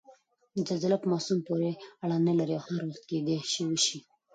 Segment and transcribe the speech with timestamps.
[0.67, 1.69] زلزله په موسم پورې
[2.03, 3.97] اړنه نلري او هر وخت کېدای شي وشي؟